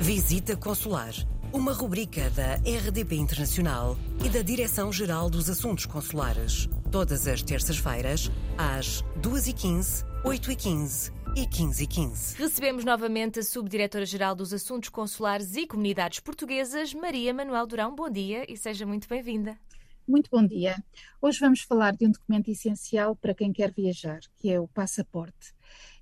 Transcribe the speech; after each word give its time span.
Visita 0.00 0.54
Consular, 0.54 1.14
uma 1.52 1.72
rubrica 1.72 2.28
da 2.30 2.56
RDP 2.56 3.16
Internacional 3.16 3.96
e 4.24 4.28
da 4.28 4.42
Direção-Geral 4.42 5.30
dos 5.30 5.48
Assuntos 5.48 5.86
Consulares. 5.86 6.68
Todas 6.92 7.26
as 7.26 7.42
terças-feiras, 7.42 8.30
às 8.58 9.02
2h15, 9.20 10.04
8h15 10.22 11.12
e 11.34 11.46
15h15. 11.46 12.36
Recebemos 12.36 12.84
novamente 12.84 13.38
a 13.38 13.42
Subdiretora-Geral 13.42 14.34
dos 14.34 14.52
Assuntos 14.52 14.90
Consulares 14.90 15.56
e 15.56 15.66
Comunidades 15.66 16.20
Portuguesas, 16.20 16.92
Maria 16.92 17.32
Manuel 17.32 17.66
Durão. 17.66 17.94
Bom 17.94 18.10
dia 18.10 18.44
e 18.48 18.56
seja 18.56 18.84
muito 18.84 19.08
bem-vinda. 19.08 19.58
Muito 20.06 20.30
bom 20.30 20.46
dia. 20.46 20.76
Hoje 21.20 21.40
vamos 21.40 21.62
falar 21.62 21.96
de 21.96 22.06
um 22.06 22.10
documento 22.10 22.48
essencial 22.48 23.16
para 23.16 23.34
quem 23.34 23.50
quer 23.50 23.72
viajar, 23.72 24.20
que 24.36 24.52
é 24.52 24.60
o 24.60 24.68
passaporte. 24.68 25.54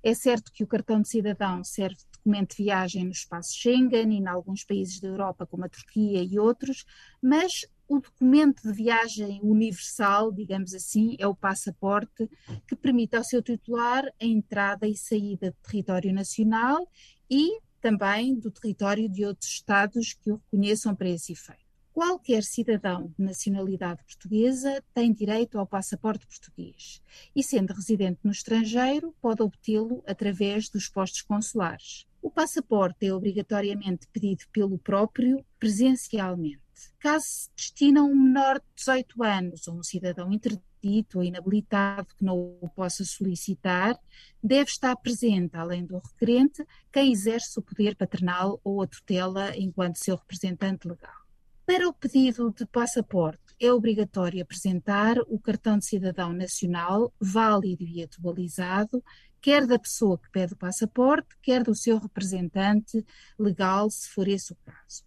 É 0.03 0.13
certo 0.13 0.51
que 0.51 0.63
o 0.63 0.67
cartão 0.67 1.01
de 1.01 1.07
cidadão 1.09 1.63
serve 1.63 1.95
de 1.95 2.14
documento 2.25 2.57
de 2.57 2.63
viagem 2.63 3.05
no 3.05 3.11
espaço 3.11 3.55
Schengen 3.55 4.11
e 4.11 4.17
em 4.17 4.27
alguns 4.27 4.63
países 4.63 4.99
da 4.99 5.07
Europa, 5.07 5.45
como 5.45 5.63
a 5.63 5.69
Turquia 5.69 6.23
e 6.23 6.39
outros, 6.39 6.83
mas 7.21 7.65
o 7.87 7.99
documento 7.99 8.63
de 8.63 8.73
viagem 8.73 9.39
universal, 9.43 10.31
digamos 10.31 10.73
assim, 10.73 11.15
é 11.19 11.27
o 11.27 11.35
passaporte 11.35 12.27
que 12.67 12.75
permite 12.75 13.15
ao 13.15 13.23
seu 13.23 13.43
titular 13.43 14.03
a 14.19 14.25
entrada 14.25 14.87
e 14.87 14.97
saída 14.97 15.51
do 15.51 15.57
território 15.69 16.11
nacional 16.11 16.89
e 17.29 17.59
também 17.79 18.33
do 18.33 18.49
território 18.49 19.07
de 19.07 19.23
outros 19.23 19.51
Estados 19.51 20.13
que 20.13 20.31
o 20.31 20.37
reconheçam 20.37 20.95
para 20.95 21.09
esse 21.09 21.33
efeito. 21.33 21.65
Qualquer 21.95 22.43
cidadão 22.43 23.13
de 23.17 23.23
nacionalidade 23.23 24.03
portuguesa 24.03 24.83
tem 24.93 25.13
direito 25.13 25.57
ao 25.57 25.65
passaporte 25.65 26.27
português 26.27 27.01
e, 27.33 27.41
sendo 27.41 27.71
residente 27.71 28.19
no 28.21 28.31
estrangeiro, 28.31 29.15
pode 29.21 29.41
obtê-lo 29.41 30.03
através 30.05 30.67
dos 30.67 30.89
postos 30.89 31.21
consulares. 31.21 32.05
O 32.25 32.31
passaporte 32.31 33.05
é 33.05 33.13
obrigatoriamente 33.13 34.07
pedido 34.11 34.45
pelo 34.51 34.79
próprio 34.79 35.45
presencialmente. 35.59 36.59
Caso 36.97 37.23
se 37.23 37.49
destina 37.55 37.99
a 38.01 38.03
um 38.03 38.15
menor 38.15 38.55
de 38.55 38.65
18 38.77 39.23
anos 39.23 39.67
ou 39.67 39.75
um 39.75 39.83
cidadão 39.83 40.31
interdito 40.33 41.19
ou 41.19 41.23
inabilitado 41.23 42.15
que 42.15 42.25
não 42.25 42.57
o 42.59 42.67
possa 42.75 43.05
solicitar, 43.05 43.95
deve 44.43 44.71
estar 44.71 44.95
presente, 44.95 45.55
além 45.55 45.85
do 45.85 45.99
requerente, 45.99 46.65
quem 46.91 47.11
exerce 47.11 47.59
o 47.59 47.61
poder 47.61 47.95
paternal 47.95 48.59
ou 48.63 48.81
a 48.81 48.87
tutela 48.87 49.55
enquanto 49.55 49.97
seu 49.97 50.15
representante 50.15 50.87
legal. 50.87 51.25
Para 51.63 51.87
o 51.87 51.93
pedido 51.93 52.51
de 52.51 52.65
passaporte, 52.65 53.39
é 53.59 53.71
obrigatório 53.71 54.41
apresentar 54.41 55.17
o 55.27 55.39
cartão 55.39 55.77
de 55.77 55.85
cidadão 55.85 56.33
nacional 56.33 57.13
válido 57.19 57.83
e 57.83 58.03
atualizado, 58.03 59.03
quer 59.45 59.67
da 59.67 59.77
pessoa 59.77 60.17
que 60.17 60.27
pede 60.31 60.53
o 60.53 60.57
passaporte, 60.57 61.37
quer 61.39 61.61
do 61.61 61.75
seu 61.75 61.99
representante 61.99 63.05
legal, 63.37 63.91
se 63.91 64.09
for 64.09 64.27
esse 64.27 64.51
o 64.53 64.55
caso. 64.65 65.03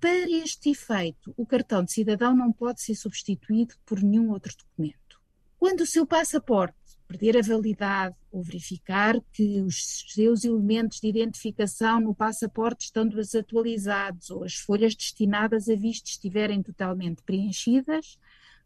Para 0.00 0.30
este 0.30 0.70
efeito, 0.70 1.34
o 1.36 1.44
cartão 1.44 1.84
de 1.84 1.92
cidadão 1.92 2.34
não 2.34 2.50
pode 2.50 2.80
ser 2.80 2.94
substituído 2.94 3.74
por 3.84 4.02
nenhum 4.02 4.30
outro 4.30 4.54
documento. 4.56 5.20
Quando 5.58 5.82
o 5.82 5.86
seu 5.86 6.06
passaporte 6.06 6.74
perder 7.06 7.36
a 7.36 7.42
validade 7.42 8.16
ou 8.32 8.42
verificar 8.42 9.20
que 9.34 9.60
os 9.60 10.06
seus 10.14 10.44
elementos 10.44 10.98
de 10.98 11.08
identificação 11.08 12.00
no 12.00 12.14
passaporte 12.14 12.86
estão 12.86 13.06
desatualizados 13.06 14.30
ou 14.30 14.44
as 14.44 14.54
folhas 14.54 14.94
destinadas 14.94 15.68
a 15.68 15.74
visto 15.74 16.06
estiverem 16.06 16.62
totalmente 16.62 17.22
preenchidas, 17.22 18.18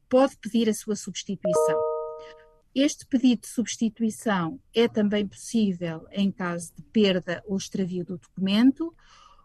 pode 0.08 0.36
pedir 0.36 0.68
a 0.68 0.74
sua 0.74 0.94
substituição. 0.94 1.97
Este 2.80 3.04
pedido 3.06 3.40
de 3.40 3.48
substituição 3.48 4.60
é 4.72 4.86
também 4.86 5.26
possível 5.26 6.06
em 6.12 6.30
caso 6.30 6.72
de 6.76 6.82
perda 6.82 7.42
ou 7.44 7.56
extravio 7.56 8.04
do 8.04 8.16
documento 8.16 8.94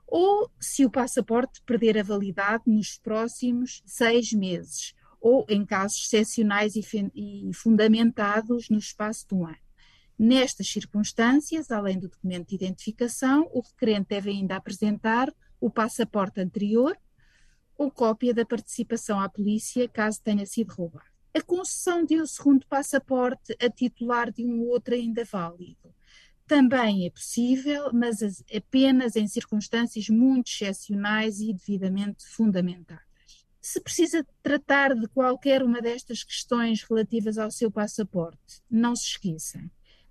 ou 0.06 0.52
se 0.60 0.86
o 0.86 0.92
passaporte 0.92 1.60
perder 1.66 1.98
a 1.98 2.04
validade 2.04 2.66
nos 2.68 3.00
próximos 3.00 3.82
seis 3.88 4.32
meses 4.34 4.94
ou 5.20 5.48
em 5.50 5.66
casos 5.66 6.06
excepcionais 6.06 6.76
e 6.76 7.52
fundamentados 7.56 8.70
no 8.70 8.78
espaço 8.78 9.28
de 9.28 9.34
um 9.34 9.48
ano. 9.48 9.58
Nestas 10.16 10.68
circunstâncias, 10.68 11.72
além 11.72 11.98
do 11.98 12.10
documento 12.10 12.50
de 12.50 12.56
identificação, 12.56 13.50
o 13.52 13.62
requerente 13.62 14.10
deve 14.10 14.30
ainda 14.30 14.58
apresentar 14.58 15.34
o 15.60 15.72
passaporte 15.72 16.40
anterior 16.40 16.96
ou 17.76 17.90
cópia 17.90 18.32
da 18.32 18.46
participação 18.46 19.20
à 19.20 19.28
polícia, 19.28 19.90
caso 19.90 20.22
tenha 20.22 20.46
sido 20.46 20.72
roubado. 20.72 21.13
A 21.36 21.42
concessão 21.42 22.06
de 22.06 22.22
um 22.22 22.28
segundo 22.28 22.66
passaporte 22.68 23.56
a 23.60 23.70
titular 23.70 24.32
de 24.32 24.46
um 24.46 24.62
outro 24.68 24.94
ainda 24.94 25.26
válido 25.26 25.94
também 26.46 27.06
é 27.06 27.10
possível, 27.10 27.92
mas 27.94 28.22
apenas 28.56 29.16
em 29.16 29.28
circunstâncias 29.28 30.10
muito 30.10 30.50
excepcionais 30.50 31.40
e 31.40 31.54
devidamente 31.54 32.28
fundamentadas. 32.28 33.04
Se 33.62 33.80
precisa 33.80 34.26
tratar 34.42 34.94
de 34.94 35.08
qualquer 35.08 35.64
uma 35.64 35.82
destas 35.82 36.24
questões 36.24 36.84
relativas 36.84 37.38
ao 37.38 37.50
seu 37.50 37.72
passaporte, 37.72 38.62
não 38.70 38.96
se 38.96 39.06
esqueça. 39.06 39.64